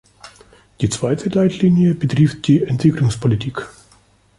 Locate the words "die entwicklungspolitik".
2.47-3.67